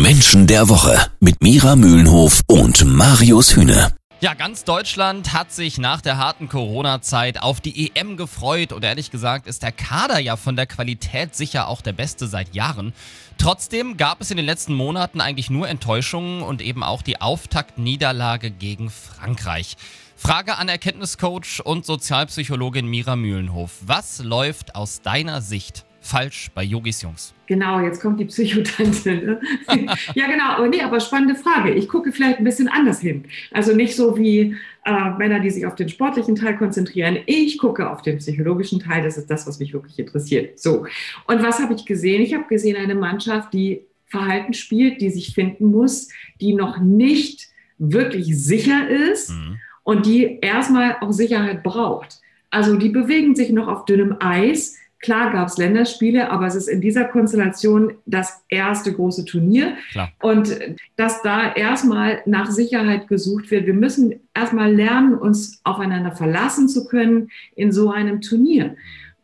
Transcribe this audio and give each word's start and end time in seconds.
Menschen 0.00 0.46
der 0.46 0.70
Woche 0.70 1.06
mit 1.20 1.42
Mira 1.42 1.76
Mühlenhof 1.76 2.40
und 2.46 2.84
Marius 2.84 3.54
Hühne. 3.54 3.92
Ja, 4.20 4.34
ganz 4.34 4.64
Deutschland 4.64 5.34
hat 5.34 5.52
sich 5.52 5.78
nach 5.78 6.00
der 6.00 6.16
harten 6.16 6.48
Corona-Zeit 6.48 7.42
auf 7.42 7.60
die 7.60 7.90
EM 7.94 8.16
gefreut 8.16 8.72
und 8.72 8.84
ehrlich 8.84 9.10
gesagt 9.10 9.46
ist 9.46 9.62
der 9.62 9.72
Kader 9.72 10.18
ja 10.18 10.36
von 10.36 10.56
der 10.56 10.66
Qualität 10.66 11.34
sicher 11.34 11.68
auch 11.68 11.82
der 11.82 11.92
beste 11.92 12.26
seit 12.26 12.54
Jahren. 12.54 12.94
Trotzdem 13.36 13.96
gab 13.96 14.20
es 14.20 14.30
in 14.30 14.38
den 14.38 14.46
letzten 14.46 14.74
Monaten 14.74 15.20
eigentlich 15.20 15.50
nur 15.50 15.68
Enttäuschungen 15.68 16.42
und 16.42 16.62
eben 16.62 16.82
auch 16.82 17.02
die 17.02 17.20
Auftaktniederlage 17.20 18.50
gegen 18.50 18.88
Frankreich. 18.90 19.76
Frage 20.16 20.56
an 20.56 20.68
Erkenntniscoach 20.68 21.60
und 21.64 21.84
Sozialpsychologin 21.84 22.86
Mira 22.86 23.16
Mühlenhof. 23.16 23.72
Was 23.84 24.20
läuft 24.20 24.74
aus 24.74 25.02
deiner 25.02 25.42
Sicht 25.42 25.84
falsch 26.02 26.50
bei 26.54 26.64
Yogis 26.64 27.02
Jungs? 27.02 27.32
Genau, 27.46 27.80
jetzt 27.80 28.02
kommt 28.02 28.20
die 28.20 28.24
Psychotante. 28.24 29.14
Ne? 29.14 29.40
ja, 30.14 30.26
genau. 30.26 30.56
Aber 30.56 30.68
nee, 30.68 30.82
aber 30.82 31.00
spannende 31.00 31.34
Frage. 31.34 31.72
Ich 31.72 31.88
gucke 31.88 32.12
vielleicht 32.12 32.38
ein 32.38 32.44
bisschen 32.44 32.68
anders 32.68 33.00
hin. 33.00 33.24
Also 33.52 33.74
nicht 33.74 33.96
so 33.96 34.18
wie 34.18 34.56
äh, 34.84 35.10
Männer, 35.18 35.40
die 35.40 35.50
sich 35.50 35.64
auf 35.64 35.74
den 35.74 35.88
sportlichen 35.88 36.34
Teil 36.34 36.56
konzentrieren. 36.58 37.18
Ich 37.26 37.58
gucke 37.58 37.88
auf 37.88 38.02
den 38.02 38.18
psychologischen 38.18 38.80
Teil. 38.80 39.02
Das 39.02 39.16
ist 39.16 39.30
das, 39.30 39.46
was 39.46 39.58
mich 39.58 39.72
wirklich 39.72 39.98
interessiert. 39.98 40.58
So. 40.58 40.86
Und 41.26 41.42
was 41.42 41.60
habe 41.60 41.74
ich 41.74 41.86
gesehen? 41.86 42.20
Ich 42.22 42.34
habe 42.34 42.44
gesehen 42.48 42.76
eine 42.76 42.94
Mannschaft, 42.94 43.52
die 43.52 43.82
Verhalten 44.06 44.52
spielt, 44.52 45.00
die 45.00 45.10
sich 45.10 45.34
finden 45.34 45.66
muss, 45.66 46.08
die 46.40 46.52
noch 46.52 46.78
nicht 46.78 47.48
wirklich 47.78 48.36
sicher 48.36 48.88
ist 48.88 49.30
mhm. 49.30 49.58
und 49.82 50.06
die 50.06 50.38
erstmal 50.40 50.96
auch 51.00 51.12
Sicherheit 51.12 51.62
braucht. 51.62 52.20
Also 52.50 52.76
die 52.76 52.90
bewegen 52.90 53.34
sich 53.34 53.50
noch 53.50 53.66
auf 53.66 53.86
dünnem 53.86 54.16
Eis 54.20 54.76
Klar 55.02 55.32
gab 55.32 55.48
es 55.48 55.58
Länderspiele, 55.58 56.30
aber 56.30 56.46
es 56.46 56.54
ist 56.54 56.68
in 56.68 56.80
dieser 56.80 57.04
Konstellation 57.04 57.94
das 58.06 58.44
erste 58.48 58.92
große 58.92 59.24
Turnier. 59.24 59.76
Klar. 59.90 60.12
Und 60.22 60.56
dass 60.96 61.20
da 61.22 61.52
erstmal 61.52 62.22
nach 62.24 62.50
Sicherheit 62.50 63.08
gesucht 63.08 63.50
wird. 63.50 63.66
Wir 63.66 63.74
müssen 63.74 64.20
erstmal 64.32 64.72
lernen, 64.72 65.14
uns 65.14 65.60
aufeinander 65.64 66.12
verlassen 66.12 66.68
zu 66.68 66.86
können 66.86 67.30
in 67.56 67.72
so 67.72 67.90
einem 67.90 68.20
Turnier. 68.20 68.76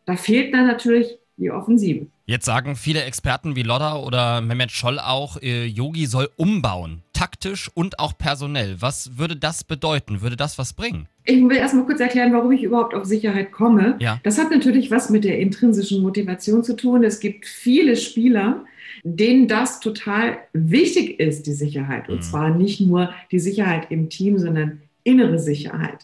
Da 0.05 0.17
fehlt 0.17 0.53
dann 0.53 0.67
natürlich 0.67 1.17
die 1.37 1.49
Offensive. 1.49 2.07
Jetzt 2.25 2.45
sagen 2.45 2.75
viele 2.75 3.03
Experten 3.03 3.55
wie 3.55 3.63
Lodda 3.63 3.95
oder 3.95 4.41
Mehmet 4.41 4.71
Scholl 4.71 4.99
auch, 4.99 5.37
äh, 5.41 5.65
Yogi 5.65 6.05
soll 6.05 6.29
umbauen, 6.35 7.03
taktisch 7.13 7.71
und 7.73 7.99
auch 7.99 8.17
personell. 8.17 8.81
Was 8.81 9.17
würde 9.17 9.37
das 9.37 9.63
bedeuten? 9.63 10.21
Würde 10.21 10.35
das 10.35 10.57
was 10.57 10.73
bringen? 10.73 11.07
Ich 11.29 11.47
will 11.47 11.57
erstmal 11.57 11.85
kurz 11.85 11.99
erklären, 11.99 12.33
warum 12.33 12.51
ich 12.51 12.63
überhaupt 12.63 12.95
auf 12.95 13.05
Sicherheit 13.05 13.51
komme. 13.51 13.97
Ja. 13.99 14.19
Das 14.23 14.39
hat 14.39 14.49
natürlich 14.49 14.89
was 14.89 15.11
mit 15.11 15.23
der 15.23 15.39
intrinsischen 15.39 16.01
Motivation 16.01 16.63
zu 16.63 16.75
tun. 16.75 17.03
Es 17.03 17.19
gibt 17.19 17.45
viele 17.45 17.95
Spieler, 17.95 18.65
denen 19.03 19.47
das 19.47 19.79
total 19.79 20.39
wichtig 20.53 21.19
ist, 21.19 21.45
die 21.45 21.53
Sicherheit. 21.53 22.09
Und 22.09 22.17
mhm. 22.17 22.21
zwar 22.23 22.49
nicht 22.49 22.81
nur 22.81 23.13
die 23.31 23.39
Sicherheit 23.39 23.91
im 23.91 24.09
Team, 24.09 24.39
sondern 24.39 24.81
innere 25.03 25.37
Sicherheit. 25.37 25.99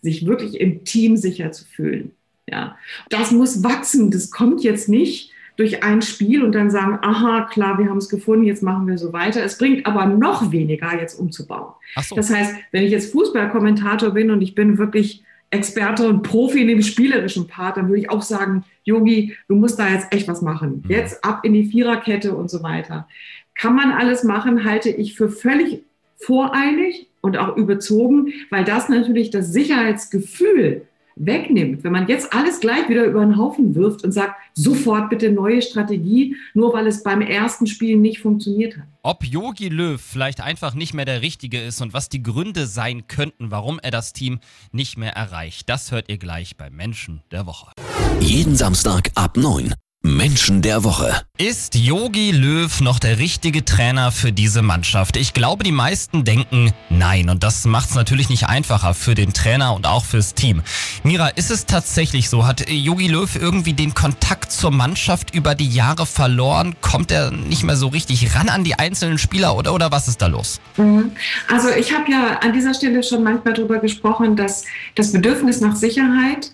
Sich 0.00 0.26
wirklich 0.26 0.60
im 0.60 0.84
Team 0.84 1.16
sicher 1.16 1.50
zu 1.50 1.64
fühlen. 1.64 2.12
Ja. 2.48 2.78
Das 3.10 3.32
muss 3.32 3.64
wachsen. 3.64 4.12
Das 4.12 4.30
kommt 4.30 4.62
jetzt 4.62 4.88
nicht 4.88 5.32
durch 5.58 5.82
ein 5.82 6.02
Spiel 6.02 6.44
und 6.44 6.52
dann 6.52 6.70
sagen, 6.70 7.00
aha, 7.02 7.48
klar, 7.50 7.78
wir 7.78 7.90
haben 7.90 7.98
es 7.98 8.08
gefunden, 8.08 8.44
jetzt 8.44 8.62
machen 8.62 8.86
wir 8.86 8.96
so 8.96 9.12
weiter. 9.12 9.42
Es 9.42 9.58
bringt 9.58 9.86
aber 9.86 10.06
noch 10.06 10.52
weniger, 10.52 10.98
jetzt 10.98 11.18
umzubauen. 11.18 11.74
So. 12.00 12.14
Das 12.14 12.32
heißt, 12.32 12.54
wenn 12.70 12.84
ich 12.84 12.92
jetzt 12.92 13.10
Fußballkommentator 13.10 14.10
bin 14.10 14.30
und 14.30 14.40
ich 14.40 14.54
bin 14.54 14.78
wirklich 14.78 15.24
Experte 15.50 16.08
und 16.08 16.22
Profi 16.22 16.62
in 16.62 16.68
dem 16.68 16.82
spielerischen 16.82 17.48
Part, 17.48 17.76
dann 17.76 17.88
würde 17.88 18.00
ich 18.00 18.10
auch 18.10 18.22
sagen, 18.22 18.64
Yogi, 18.84 19.36
du 19.48 19.56
musst 19.56 19.80
da 19.80 19.88
jetzt 19.88 20.06
echt 20.12 20.28
was 20.28 20.42
machen. 20.42 20.84
Mhm. 20.84 20.90
Jetzt 20.90 21.24
ab 21.24 21.40
in 21.42 21.54
die 21.54 21.64
Viererkette 21.64 22.36
und 22.36 22.48
so 22.48 22.62
weiter. 22.62 23.08
Kann 23.56 23.74
man 23.74 23.90
alles 23.90 24.22
machen, 24.22 24.64
halte 24.64 24.90
ich 24.90 25.16
für 25.16 25.28
völlig 25.28 25.82
voreilig 26.18 27.08
und 27.20 27.36
auch 27.36 27.56
überzogen, 27.56 28.32
weil 28.50 28.64
das 28.64 28.88
natürlich 28.88 29.30
das 29.30 29.52
Sicherheitsgefühl 29.52 30.82
wegnimmt, 31.18 31.84
wenn 31.84 31.92
man 31.92 32.08
jetzt 32.08 32.32
alles 32.32 32.60
gleich 32.60 32.88
wieder 32.88 33.04
über 33.04 33.20
den 33.20 33.36
Haufen 33.36 33.74
wirft 33.74 34.04
und 34.04 34.12
sagt, 34.12 34.34
sofort 34.54 35.10
bitte 35.10 35.30
neue 35.30 35.62
Strategie, 35.62 36.36
nur 36.54 36.72
weil 36.72 36.86
es 36.86 37.02
beim 37.02 37.20
ersten 37.20 37.66
Spiel 37.66 37.96
nicht 37.96 38.20
funktioniert 38.20 38.76
hat. 38.76 38.84
Ob 39.02 39.24
Yogi 39.24 39.68
Löw 39.68 40.00
vielleicht 40.00 40.40
einfach 40.40 40.74
nicht 40.74 40.94
mehr 40.94 41.04
der 41.04 41.22
Richtige 41.22 41.60
ist 41.60 41.80
und 41.80 41.92
was 41.92 42.08
die 42.08 42.22
Gründe 42.22 42.66
sein 42.66 43.06
könnten, 43.06 43.50
warum 43.50 43.78
er 43.82 43.90
das 43.90 44.12
Team 44.12 44.40
nicht 44.72 44.98
mehr 44.98 45.12
erreicht, 45.12 45.68
das 45.68 45.92
hört 45.92 46.08
ihr 46.08 46.18
gleich 46.18 46.56
beim 46.56 46.74
Menschen 46.74 47.22
der 47.30 47.46
Woche. 47.46 47.72
Jeden 48.20 48.56
Samstag 48.56 49.10
ab 49.14 49.36
9. 49.36 49.72
Menschen 50.02 50.62
der 50.62 50.84
Woche. 50.84 51.22
Ist 51.38 51.74
Yogi 51.74 52.30
Löw 52.30 52.80
noch 52.80 52.98
der 52.98 53.18
richtige 53.18 53.64
Trainer 53.64 54.10
für 54.10 54.32
diese 54.32 54.62
Mannschaft? 54.62 55.16
Ich 55.16 55.34
glaube, 55.34 55.64
die 55.64 55.72
meisten 55.72 56.24
denken 56.24 56.72
nein. 56.88 57.28
Und 57.28 57.42
das 57.42 57.64
macht 57.66 57.90
es 57.90 57.94
natürlich 57.94 58.28
nicht 58.28 58.48
einfacher 58.48 58.94
für 58.94 59.14
den 59.14 59.32
Trainer 59.32 59.74
und 59.74 59.86
auch 59.86 60.04
fürs 60.04 60.34
Team. 60.34 60.62
Mira, 61.02 61.28
ist 61.28 61.50
es 61.50 61.66
tatsächlich 61.66 62.28
so? 62.28 62.46
Hat 62.46 62.68
Yogi 62.70 63.08
Löw 63.08 63.36
irgendwie 63.36 63.74
den 63.74 63.94
Kontakt 63.94 64.50
zur 64.50 64.70
Mannschaft 64.70 65.34
über 65.34 65.54
die 65.54 65.68
Jahre 65.68 66.06
verloren? 66.06 66.74
Kommt 66.80 67.12
er 67.12 67.30
nicht 67.30 67.64
mehr 67.64 67.76
so 67.76 67.88
richtig 67.88 68.34
ran 68.34 68.48
an 68.48 68.64
die 68.64 68.74
einzelnen 68.74 69.18
Spieler 69.18 69.56
oder, 69.56 69.74
oder 69.74 69.92
was 69.92 70.08
ist 70.08 70.22
da 70.22 70.26
los? 70.26 70.60
Mhm. 70.76 71.12
Also 71.48 71.68
ich 71.70 71.92
habe 71.92 72.10
ja 72.10 72.38
an 72.40 72.52
dieser 72.52 72.74
Stelle 72.74 73.02
schon 73.02 73.22
manchmal 73.22 73.54
darüber 73.54 73.78
gesprochen, 73.78 74.36
dass 74.36 74.64
das 74.94 75.12
Bedürfnis 75.12 75.60
nach 75.60 75.76
Sicherheit 75.76 76.52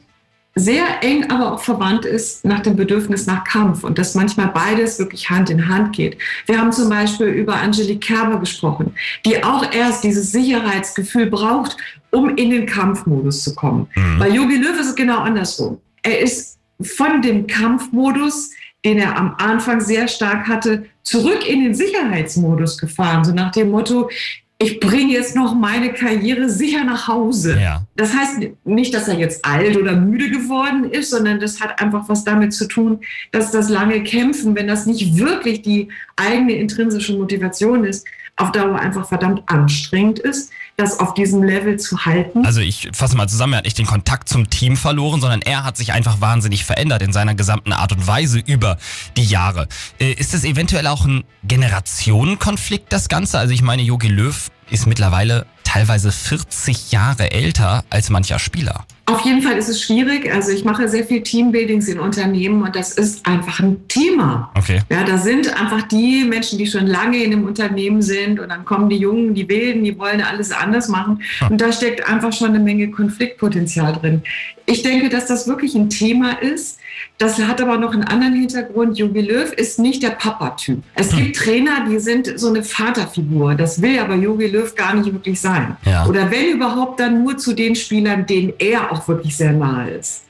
sehr 0.55 1.03
eng 1.03 1.31
aber 1.31 1.53
auch 1.53 1.61
verwandt 1.61 2.05
ist 2.05 2.45
nach 2.45 2.61
dem 2.61 2.77
Bedürfnis 2.77 3.27
nach 3.27 3.45
Kampf 3.45 3.83
und 3.83 3.99
dass 3.99 4.15
manchmal 4.15 4.49
beides 4.49 4.99
wirklich 4.99 5.29
Hand 5.29 5.51
in 5.51 5.69
Hand 5.69 5.95
geht. 5.95 6.17
Wir 6.47 6.61
haben 6.61 6.73
zum 6.73 6.89
Beispiel 6.89 7.27
über 7.27 7.57
Angelique 7.57 8.01
Kerber 8.01 8.39
gesprochen, 8.39 8.95
die 9.27 9.43
auch 9.43 9.73
erst 9.73 10.05
dieses 10.05 10.31
Sicherheitsgefühl 10.31 11.27
braucht, 11.27 11.77
um 12.11 12.37
in 12.37 12.51
den 12.51 12.67
Kampfmodus 12.67 13.43
zu 13.43 13.55
kommen. 13.55 13.89
Mhm. 13.95 14.19
Bei 14.19 14.29
Yogi 14.29 14.57
Löw 14.57 14.79
ist 14.79 14.91
es 14.91 14.95
genau 14.95 15.19
andersrum. 15.19 15.79
Er 16.03 16.21
ist 16.21 16.59
von 16.81 17.21
dem 17.23 17.47
Kampfmodus, 17.47 18.51
den 18.85 18.99
er 18.99 19.17
am 19.17 19.35
Anfang 19.39 19.81
sehr 19.81 20.07
stark 20.07 20.47
hatte, 20.47 20.85
zurück 21.03 21.49
in 21.49 21.65
den 21.65 21.75
Sicherheitsmodus 21.75 22.79
gefahren, 22.79 23.25
so 23.25 23.33
nach 23.33 23.51
dem 23.53 23.71
Motto, 23.71 24.11
ich 24.59 24.79
bringe 24.79 25.13
jetzt 25.13 25.35
noch 25.35 25.55
meine 25.55 25.93
Karriere 25.93 26.49
sicher 26.49 26.85
nach 26.85 27.09
Hause. 27.09 27.59
Ja. 27.61 27.83
Das 27.97 28.15
heißt 28.15 28.39
nicht, 28.65 28.95
dass 28.95 29.09
er 29.09 29.19
jetzt 29.19 29.45
alt 29.45 29.77
oder 29.77 29.97
müde 29.97 30.31
geworden 30.31 30.85
ist, 30.91 31.11
sondern 31.11 31.41
das 31.41 31.61
hat 31.61 31.81
einfach 31.83 32.09
was 32.09 32.25
damit 32.25 32.55
zu 32.55 32.69
tun, 32.69 33.01
dass 33.33 33.51
das 33.51 33.69
lange 33.69 34.03
Kämpfen, 34.05 34.55
wenn 34.55 34.69
das 34.69 34.87
nicht 34.87 35.19
wirklich 35.19 35.63
die 35.63 35.89
eigene 36.17 36.53
intrinsische 36.53 37.15
Motivation 37.17 37.85
ist, 37.85 38.07
auf 38.37 38.53
Dauer 38.53 38.79
einfach 38.79 39.09
verdammt 39.09 39.43
anstrengend 39.47 40.19
ist, 40.19 40.51
das 40.77 40.99
auf 40.99 41.15
diesem 41.15 41.43
Level 41.43 41.79
zu 41.79 42.05
halten. 42.05 42.45
Also 42.45 42.61
ich 42.61 42.89
fasse 42.93 43.17
mal 43.17 43.29
zusammen, 43.29 43.53
er 43.53 43.59
hat 43.59 43.65
nicht 43.65 43.79
den 43.79 43.87
Kontakt 43.87 44.29
zum 44.29 44.51
Team 44.51 44.77
verloren, 44.77 45.21
sondern 45.21 45.43
er 45.43 45.65
hat 45.65 45.77
sich 45.77 45.93
einfach 45.93 46.21
wahnsinnig 46.21 46.65
verändert 46.65 47.03
in 47.03 47.13
seiner 47.13 47.35
gesamten 47.35 47.73
Art 47.73 47.93
und 47.93 48.07
Weise 48.07 48.41
über 48.41 48.79
die 49.17 49.25
Jahre. 49.25 49.69
Äh, 50.01 50.13
ist 50.13 50.35
es 50.35 50.45
eventuell 50.45 50.87
auch 50.87 51.05
ein 51.05 51.25
Generationenkonflikt, 51.45 52.93
das 52.93 53.09
Ganze? 53.09 53.39
Also 53.39 53.55
ich 53.55 53.63
meine, 53.63 53.83
Jogi 53.83 54.09
Löw 54.09 54.51
ist 54.71 54.87
mittlerweile 54.87 55.47
teilweise 55.63 56.11
40 56.11 56.93
Jahre 56.93 57.31
älter 57.31 57.85
als 57.91 58.11
mancher 58.11 58.39
Spieler. 58.39 58.85
Auf 59.07 59.21
jeden 59.21 59.43
Fall 59.43 59.59
ist 59.59 59.69
es 59.69 59.83
schwierig. 59.83 60.33
Also 60.33 60.51
ich 60.51 60.65
mache 60.65 60.89
sehr 60.89 61.05
viel 61.05 61.23
Teambuildings 61.23 61.89
in 61.89 62.01
Unternehmen 62.01 62.63
und 62.63 62.75
das 62.75 62.93
ist 62.93 63.27
einfach 63.27 63.61
ein 63.61 63.87
Thema. 63.87 64.51
Okay. 64.55 64.81
Ja, 64.91 65.05
da 65.05 65.19
sind 65.19 65.61
einfach 65.61 65.83
die 65.83 66.25
Menschen, 66.25 66.59
die 66.59 66.67
schon 66.67 66.87
lange 66.87 67.23
in 67.23 67.31
dem 67.31 67.45
Unternehmen 67.45 68.01
sind 68.01 68.41
und 68.41 68.49
dann 68.49 68.65
kommen 68.65 68.89
die 68.89 68.97
Jungen, 68.97 69.35
die 69.35 69.47
Wilden, 69.47 69.85
die 69.85 69.99
wollen 69.99 70.23
alles 70.23 70.53
anders 70.53 70.89
machen. 70.89 71.21
Hm. 71.41 71.51
Und 71.51 71.61
da 71.61 71.71
steckt 71.71 72.09
einfach 72.09 72.33
schon 72.33 72.49
eine 72.49 72.61
Menge 72.61 72.91
Konfliktpotenzial 72.91 73.93
drin. 73.93 74.23
Ich 74.67 74.83
denke, 74.83 75.11
dass 75.11 75.27
das 75.27 75.47
wirklich 75.47 75.75
ein 75.75 75.91
Thema 75.91 76.41
ist. 76.41 76.79
Das 77.19 77.39
hat 77.39 77.61
aber 77.61 77.77
noch 77.77 77.93
einen 77.93 78.05
anderen 78.05 78.35
Hintergrund. 78.35 78.99
Jogi 78.99 79.21
Löw 79.21 79.53
ist 79.53 79.79
nicht 79.79 80.03
der 80.03 80.11
Papa-Typ. 80.11 80.83
Es 80.95 81.13
hm. 81.13 81.19
gibt 81.19 81.37
Trainer, 81.37 81.87
die 81.89 81.99
sind 81.99 82.39
so 82.39 82.49
eine 82.49 82.63
Vaterfigur. 82.63 83.55
Das 83.55 83.83
will 83.83 83.99
aber 83.99 84.15
Jogi 84.15 84.47
Löw 84.47 84.75
gar 84.75 84.95
nicht 84.95 85.13
wirklich 85.13 85.41
sein. 85.41 85.77
Ja. 85.85 86.07
Oder 86.07 86.31
wenn 86.31 86.51
überhaupt, 86.51 87.01
dann 87.01 87.23
nur 87.23 87.37
zu 87.37 87.53
den 87.53 87.77
Spielern, 87.77 88.27
denen 88.27 88.55
er 88.59 88.91
auch 88.95 89.09
wirklich 89.09 89.37
sehr 89.37 89.53
nahe 89.53 89.91
ist. 89.91 90.25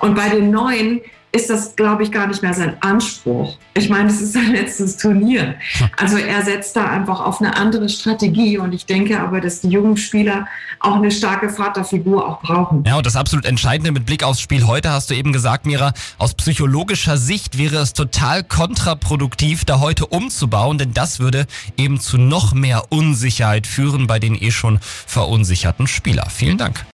Und 0.00 0.14
bei 0.14 0.28
den 0.28 0.50
Neuen 0.50 1.00
ist 1.30 1.50
das, 1.50 1.76
glaube 1.76 2.02
ich, 2.02 2.10
gar 2.10 2.26
nicht 2.26 2.42
mehr 2.42 2.54
sein 2.54 2.80
Anspruch. 2.80 3.56
Ich 3.74 3.90
meine, 3.90 4.08
es 4.08 4.20
ist 4.20 4.32
sein 4.32 4.52
letztes 4.52 4.96
Turnier. 4.96 5.56
Also 5.98 6.16
er 6.16 6.42
setzt 6.42 6.74
da 6.74 6.86
einfach 6.86 7.20
auf 7.20 7.40
eine 7.40 7.54
andere 7.54 7.88
Strategie 7.90 8.56
und 8.56 8.72
ich 8.72 8.86
denke 8.86 9.20
aber, 9.20 9.42
dass 9.42 9.60
die 9.60 9.68
jungen 9.68 9.98
Spieler 9.98 10.48
auch 10.80 10.96
eine 10.96 11.10
starke 11.10 11.50
Vaterfigur 11.50 12.26
auch 12.26 12.40
brauchen. 12.40 12.82
Ja, 12.86 12.96
und 12.96 13.04
das 13.04 13.14
absolut 13.14 13.44
Entscheidende 13.44 13.92
mit 13.92 14.06
Blick 14.06 14.24
aufs 14.24 14.40
Spiel 14.40 14.66
heute 14.66 14.90
hast 14.90 15.10
du 15.10 15.14
eben 15.14 15.34
gesagt, 15.34 15.66
Mira, 15.66 15.92
aus 16.16 16.32
psychologischer 16.32 17.18
Sicht 17.18 17.58
wäre 17.58 17.76
es 17.76 17.92
total 17.92 18.42
kontraproduktiv, 18.42 19.66
da 19.66 19.80
heute 19.80 20.06
umzubauen, 20.06 20.78
denn 20.78 20.94
das 20.94 21.20
würde 21.20 21.46
eben 21.76 22.00
zu 22.00 22.16
noch 22.16 22.54
mehr 22.54 22.84
Unsicherheit 22.90 23.66
führen 23.66 24.06
bei 24.06 24.18
den 24.18 24.34
eh 24.34 24.50
schon 24.50 24.78
verunsicherten 24.80 25.86
Spieler. 25.86 26.26
Vielen 26.30 26.56
Dank. 26.56 26.84